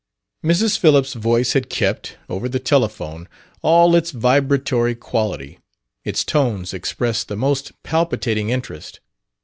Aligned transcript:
Mrs. 0.43 0.79
Phillips' 0.79 1.13
voice 1.13 1.53
had 1.53 1.69
kept, 1.69 2.17
over 2.27 2.49
the 2.49 2.57
telephone, 2.57 3.29
all 3.61 3.93
its 3.93 4.09
vibratory 4.09 4.95
quality; 4.95 5.59
its 6.03 6.23
tones 6.23 6.73
expressed 6.73 7.27
the 7.27 7.37
most 7.37 7.71
palpitating 7.83 8.49
interest. 8.49 8.99